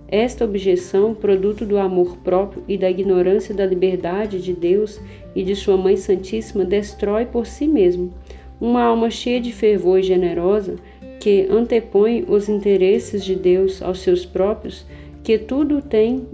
Esta 0.07 0.45
objeção, 0.45 1.13
produto 1.13 1.65
do 1.65 1.77
amor 1.77 2.17
próprio 2.17 2.63
e 2.67 2.77
da 2.77 2.89
ignorância 2.89 3.53
da 3.53 3.65
liberdade 3.65 4.41
de 4.41 4.53
Deus 4.53 4.99
e 5.35 5.43
de 5.43 5.55
Sua 5.55 5.77
Mãe 5.77 5.97
Santíssima, 5.97 6.63
destrói 6.63 7.25
por 7.25 7.45
si 7.45 7.67
mesmo. 7.67 8.13
Uma 8.61 8.83
alma 8.83 9.09
cheia 9.09 9.39
de 9.39 9.51
fervor 9.51 9.99
e 9.99 10.03
generosa, 10.03 10.75
que 11.19 11.47
antepõe 11.49 12.25
os 12.27 12.47
interesses 12.47 13.23
de 13.23 13.35
Deus 13.35 13.81
aos 13.81 13.99
seus 13.99 14.25
próprios, 14.25 14.85
que 15.23 15.37
tudo 15.37 15.81
tem 15.81 16.27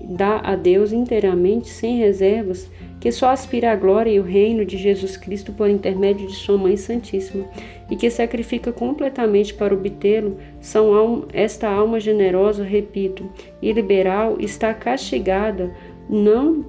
dá 0.00 0.40
a 0.44 0.56
Deus 0.56 0.92
inteiramente, 0.92 1.68
sem 1.68 1.98
reservas, 1.98 2.70
que 3.00 3.12
só 3.12 3.30
aspira 3.30 3.72
à 3.72 3.76
glória 3.76 4.10
e 4.10 4.18
o 4.18 4.24
reino 4.24 4.64
de 4.64 4.76
Jesus 4.76 5.16
Cristo 5.16 5.52
por 5.52 5.68
intermédio 5.68 6.26
de 6.26 6.34
Sua 6.34 6.58
Mãe 6.58 6.76
Santíssima, 6.76 7.44
e 7.90 7.96
que 7.96 8.10
sacrifica 8.10 8.72
completamente 8.72 9.54
para 9.54 9.74
obtê-lo, 9.74 10.36
são 10.60 11.24
esta 11.32 11.68
alma 11.68 12.00
generosa, 12.00 12.64
repito, 12.64 13.28
e 13.62 13.72
liberal 13.72 14.36
está 14.40 14.74
castigada 14.74 15.72
não 16.08 16.64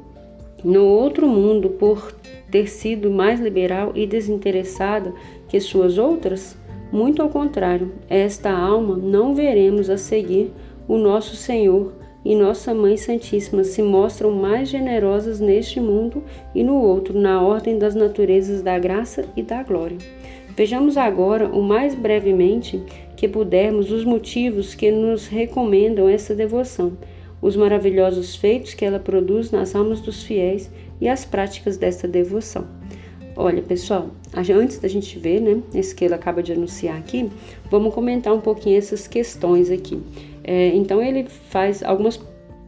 no 0.63 0.85
outro 0.85 1.27
mundo 1.27 1.69
por 1.69 2.13
ter 2.51 2.67
sido 2.67 3.09
mais 3.09 3.39
liberal 3.39 3.91
e 3.95 4.05
desinteressada 4.05 5.13
que 5.47 5.59
suas 5.59 5.97
outras? 5.97 6.57
Muito 6.91 7.21
ao 7.21 7.29
contrário, 7.29 7.91
esta 8.09 8.51
alma 8.51 8.97
não 8.97 9.35
veremos 9.35 9.89
a 9.89 9.97
seguir 9.97 10.51
o 10.87 10.97
nosso 10.97 11.35
Senhor 11.35 11.93
e 12.23 12.35
Nossa 12.35 12.73
Mãe 12.73 12.97
Santíssima 12.97 13.63
se 13.63 13.81
mostram 13.81 14.31
mais 14.31 14.69
generosas 14.69 15.39
neste 15.39 15.79
mundo 15.79 16.23
e 16.53 16.63
no 16.63 16.75
outro, 16.75 17.17
na 17.17 17.41
ordem 17.41 17.77
das 17.77 17.95
naturezas 17.95 18.61
da 18.61 18.77
graça 18.77 19.25
e 19.35 19.41
da 19.41 19.63
glória. 19.63 19.97
Vejamos 20.55 20.97
agora, 20.97 21.47
o 21.47 21.61
mais 21.61 21.95
brevemente 21.95 22.83
que 23.15 23.27
pudermos, 23.27 23.91
os 23.91 24.03
motivos 24.03 24.75
que 24.75 24.91
nos 24.91 25.27
recomendam 25.27 26.09
essa 26.09 26.35
devoção, 26.35 26.97
os 27.41 27.55
maravilhosos 27.55 28.35
feitos 28.35 28.73
que 28.73 28.83
ela 28.83 28.99
produz 28.99 29.51
nas 29.51 29.73
almas 29.73 30.01
dos 30.01 30.23
fiéis 30.23 30.69
e 30.99 31.07
as 31.07 31.23
práticas 31.23 31.77
desta 31.77 32.07
devoção. 32.07 32.67
Olha, 33.35 33.61
pessoal, 33.61 34.09
antes 34.35 34.79
da 34.79 34.87
gente 34.89 35.17
ver, 35.17 35.39
né, 35.39 35.61
esse 35.73 35.95
que 35.95 36.03
ele 36.03 36.13
acaba 36.13 36.43
de 36.43 36.51
anunciar 36.51 36.97
aqui, 36.97 37.29
vamos 37.71 37.93
comentar 37.93 38.33
um 38.33 38.41
pouquinho 38.41 38.77
essas 38.77 39.07
questões 39.07 39.71
aqui. 39.71 40.01
É, 40.51 40.69
então, 40.69 40.99
ele 40.99 41.25
faz 41.25 41.83
algumas 41.83 42.19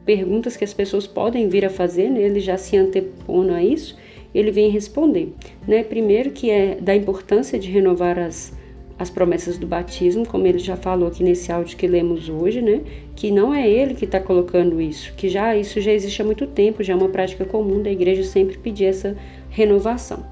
perguntas 0.05 0.55
que 0.55 0.63
as 0.63 0.71
pessoas 0.71 1.07
podem 1.07 1.49
vir 1.49 1.65
a 1.65 1.69
fazer, 1.69 2.11
né, 2.11 2.21
ele 2.21 2.39
já 2.39 2.55
se 2.55 2.77
antepõe 2.77 3.49
a 3.49 3.63
isso, 3.63 3.97
ele 4.35 4.51
vem 4.51 4.69
responder. 4.69 5.33
Né? 5.67 5.83
Primeiro, 5.83 6.29
que 6.29 6.51
é 6.51 6.75
da 6.79 6.95
importância 6.95 7.57
de 7.57 7.71
renovar 7.71 8.19
as, 8.19 8.55
as 8.99 9.09
promessas 9.09 9.57
do 9.57 9.65
batismo, 9.65 10.27
como 10.27 10.45
ele 10.45 10.59
já 10.59 10.75
falou 10.75 11.07
aqui 11.07 11.23
nesse 11.23 11.51
áudio 11.51 11.75
que 11.75 11.87
lemos 11.87 12.29
hoje, 12.29 12.61
né? 12.61 12.81
Que 13.15 13.31
não 13.31 13.51
é 13.51 13.67
ele 13.67 13.95
que 13.95 14.05
está 14.05 14.19
colocando 14.19 14.79
isso, 14.79 15.11
que 15.17 15.27
já 15.27 15.55
isso 15.55 15.81
já 15.81 15.91
existe 15.91 16.21
há 16.21 16.25
muito 16.25 16.45
tempo, 16.45 16.83
já 16.83 16.93
é 16.93 16.95
uma 16.95 17.09
prática 17.09 17.45
comum 17.45 17.81
da 17.81 17.89
igreja 17.89 18.23
sempre 18.23 18.59
pedir 18.59 18.85
essa 18.85 19.17
renovação. 19.49 20.23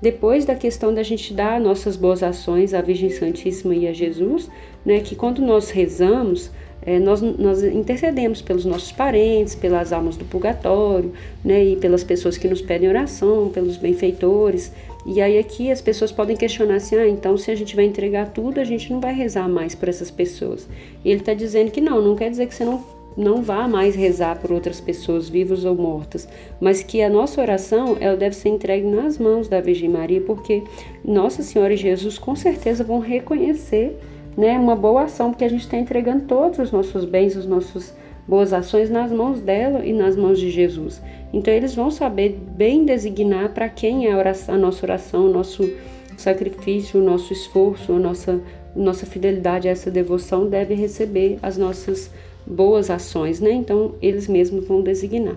Depois 0.00 0.44
da 0.44 0.54
questão 0.54 0.92
da 0.92 1.02
gente 1.02 1.32
dar 1.32 1.58
nossas 1.58 1.96
boas 1.96 2.22
ações 2.22 2.74
à 2.74 2.82
Virgem 2.82 3.08
Santíssima 3.08 3.74
e 3.74 3.88
a 3.88 3.94
Jesus, 3.94 4.50
né, 4.84 5.00
que 5.00 5.16
quando 5.16 5.40
nós 5.40 5.70
rezamos, 5.70 6.52
é, 6.88 6.98
nós, 6.98 7.20
nós 7.20 7.62
intercedemos 7.62 8.40
pelos 8.40 8.64
nossos 8.64 8.90
parentes, 8.90 9.54
pelas 9.54 9.92
almas 9.92 10.16
do 10.16 10.24
purgatório, 10.24 11.12
né, 11.44 11.62
e 11.62 11.76
pelas 11.76 12.02
pessoas 12.02 12.38
que 12.38 12.48
nos 12.48 12.62
pedem 12.62 12.88
oração, 12.88 13.50
pelos 13.50 13.76
benfeitores. 13.76 14.72
E 15.04 15.20
aí 15.20 15.38
aqui 15.38 15.70
as 15.70 15.82
pessoas 15.82 16.10
podem 16.10 16.34
questionar 16.34 16.76
assim, 16.76 16.96
ah, 16.96 17.06
então 17.06 17.36
se 17.36 17.50
a 17.50 17.54
gente 17.54 17.76
vai 17.76 17.84
entregar 17.84 18.32
tudo, 18.32 18.58
a 18.58 18.64
gente 18.64 18.90
não 18.90 19.02
vai 19.02 19.12
rezar 19.12 19.46
mais 19.50 19.74
por 19.74 19.86
essas 19.86 20.10
pessoas. 20.10 20.66
E 21.04 21.10
ele 21.10 21.20
está 21.20 21.34
dizendo 21.34 21.70
que 21.70 21.82
não, 21.82 22.00
não 22.00 22.16
quer 22.16 22.30
dizer 22.30 22.46
que 22.46 22.54
você 22.54 22.64
não 22.64 22.82
não 23.16 23.42
vá 23.42 23.66
mais 23.66 23.96
rezar 23.96 24.38
por 24.38 24.52
outras 24.52 24.80
pessoas 24.80 25.28
vivas 25.28 25.64
ou 25.64 25.74
mortas, 25.74 26.28
mas 26.60 26.84
que 26.84 27.02
a 27.02 27.10
nossa 27.10 27.40
oração 27.40 27.96
ela 27.98 28.16
deve 28.16 28.36
ser 28.36 28.48
entregue 28.48 28.86
nas 28.86 29.18
mãos 29.18 29.48
da 29.48 29.60
Virgem 29.60 29.88
Maria, 29.88 30.20
porque 30.20 30.62
Nossa 31.04 31.42
Senhora 31.42 31.74
e 31.74 31.76
Jesus 31.76 32.16
com 32.16 32.36
certeza 32.36 32.84
vão 32.84 33.00
reconhecer, 33.00 33.98
né, 34.38 34.56
uma 34.56 34.76
boa 34.76 35.02
ação, 35.02 35.30
porque 35.30 35.44
a 35.44 35.50
gente 35.50 35.62
está 35.62 35.76
entregando 35.76 36.26
todos 36.26 36.60
os 36.60 36.70
nossos 36.70 37.04
bens, 37.04 37.34
os 37.34 37.44
nossos 37.44 37.92
boas 38.24 38.52
ações 38.52 38.88
nas 38.88 39.10
mãos 39.10 39.40
dela 39.40 39.84
e 39.84 39.92
nas 39.92 40.14
mãos 40.14 40.38
de 40.38 40.48
Jesus. 40.48 41.02
Então 41.32 41.52
eles 41.52 41.74
vão 41.74 41.90
saber 41.90 42.38
bem 42.56 42.84
designar 42.84 43.52
para 43.52 43.68
quem 43.68 44.06
é 44.06 44.12
a, 44.12 44.16
oração, 44.16 44.54
a 44.54 44.58
nossa 44.58 44.86
oração, 44.86 45.26
o 45.26 45.32
nosso 45.32 45.68
sacrifício, 46.16 47.00
o 47.00 47.04
nosso 47.04 47.32
esforço, 47.32 47.92
a 47.92 47.98
nossa 47.98 48.40
nossa 48.76 49.06
fidelidade 49.06 49.66
a 49.66 49.72
essa 49.72 49.90
devoção 49.90 50.46
deve 50.46 50.72
receber 50.74 51.38
as 51.42 51.58
nossas 51.58 52.08
boas 52.46 52.90
ações, 52.90 53.40
né? 53.40 53.50
Então 53.50 53.96
eles 54.00 54.28
mesmos 54.28 54.64
vão 54.68 54.82
designar. 54.82 55.34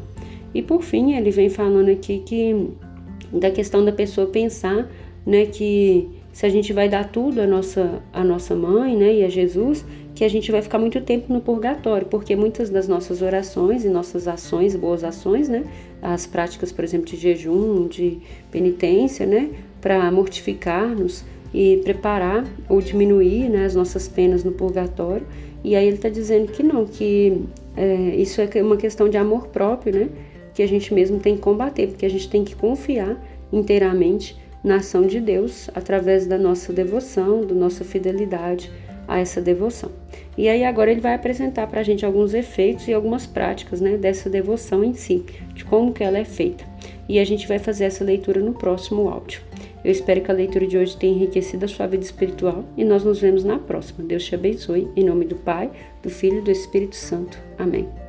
E 0.53 0.62
por 0.62 0.84
fim, 0.84 1.15
ele 1.15 1.31
vem 1.31 1.50
falando 1.50 1.89
aqui 1.89 2.20
que 2.20 2.70
da 3.34 3.50
questão 3.50 3.84
da 3.84 3.91
pessoa 3.91 4.27
pensar, 4.27 4.88
né, 5.25 5.46
que 5.46 6.20
se 6.31 6.45
a 6.45 6.50
gente 6.50 6.71
vai 6.73 6.88
dar 6.88 7.09
tudo 7.11 7.41
à 7.41 7.47
nossa, 7.47 8.01
à 8.13 8.23
nossa 8.23 8.55
mãe, 8.55 8.95
né, 8.95 9.13
e 9.15 9.23
a 9.23 9.29
Jesus, 9.29 9.85
que 10.15 10.23
a 10.23 10.29
gente 10.29 10.51
vai 10.51 10.61
ficar 10.61 10.79
muito 10.79 11.00
tempo 11.01 11.31
no 11.31 11.41
purgatório, 11.41 12.07
porque 12.07 12.35
muitas 12.35 12.69
das 12.69 12.88
nossas 12.88 13.21
orações 13.21 13.83
e 13.83 13.89
nossas 13.89 14.27
ações, 14.27 14.75
boas 14.75 15.03
ações, 15.03 15.50
né, 15.50 15.63
as 16.01 16.25
práticas, 16.25 16.71
por 16.71 16.83
exemplo, 16.83 17.07
de 17.07 17.17
jejum, 17.17 17.88
de 17.88 18.19
penitência, 18.50 19.25
né, 19.25 19.50
para 19.81 20.11
mortificar-nos 20.11 21.23
e 21.53 21.81
preparar 21.83 22.45
ou 22.69 22.81
diminuir, 22.81 23.50
né, 23.50 23.65
as 23.65 23.75
nossas 23.75 24.07
penas 24.07 24.43
no 24.43 24.51
purgatório, 24.51 25.25
e 25.63 25.75
aí 25.75 25.85
ele 25.85 25.97
está 25.97 26.09
dizendo 26.09 26.51
que 26.51 26.63
não, 26.63 26.85
que 26.85 27.43
é, 27.75 28.15
isso 28.15 28.41
é 28.41 28.61
uma 28.61 28.77
questão 28.77 29.07
de 29.07 29.17
amor 29.17 29.47
próprio, 29.47 29.93
né? 29.93 30.09
Que 30.53 30.63
a 30.63 30.67
gente 30.67 30.93
mesmo 30.93 31.19
tem 31.19 31.35
que 31.35 31.41
combater, 31.41 31.88
porque 31.88 32.05
a 32.05 32.09
gente 32.09 32.29
tem 32.29 32.43
que 32.43 32.55
confiar 32.55 33.21
inteiramente 33.51 34.35
na 34.63 34.77
ação 34.77 35.05
de 35.05 35.19
Deus 35.19 35.69
através 35.73 36.25
da 36.25 36.37
nossa 36.37 36.71
devoção, 36.71 37.45
da 37.45 37.55
nossa 37.55 37.83
fidelidade 37.83 38.71
a 39.07 39.19
essa 39.19 39.41
devoção. 39.41 39.91
E 40.37 40.47
aí 40.47 40.63
agora 40.63 40.91
ele 40.91 41.01
vai 41.01 41.13
apresentar 41.13 41.67
para 41.67 41.81
a 41.81 41.83
gente 41.83 42.05
alguns 42.05 42.33
efeitos 42.33 42.87
e 42.87 42.93
algumas 42.93 43.25
práticas 43.25 43.81
né, 43.81 43.97
dessa 43.97 44.29
devoção 44.29 44.83
em 44.83 44.93
si, 44.93 45.25
de 45.53 45.65
como 45.65 45.93
que 45.93 46.03
ela 46.03 46.17
é 46.17 46.25
feita. 46.25 46.63
E 47.09 47.19
a 47.19 47.25
gente 47.25 47.47
vai 47.47 47.59
fazer 47.59 47.85
essa 47.85 48.03
leitura 48.03 48.39
no 48.39 48.53
próximo 48.53 49.09
áudio. 49.09 49.41
Eu 49.83 49.91
espero 49.91 50.21
que 50.21 50.31
a 50.31 50.33
leitura 50.33 50.65
de 50.67 50.77
hoje 50.77 50.95
tenha 50.95 51.13
enriquecido 51.13 51.65
a 51.65 51.67
sua 51.67 51.87
vida 51.87 52.03
espiritual 52.03 52.63
e 52.77 52.85
nós 52.85 53.03
nos 53.03 53.19
vemos 53.19 53.43
na 53.43 53.57
próxima. 53.57 54.05
Deus 54.05 54.24
te 54.24 54.35
abençoe. 54.35 54.87
Em 54.95 55.03
nome 55.03 55.25
do 55.25 55.35
Pai, 55.35 55.71
do 56.01 56.09
Filho 56.09 56.37
e 56.37 56.41
do 56.41 56.51
Espírito 56.51 56.95
Santo. 56.95 57.37
Amém. 57.57 58.00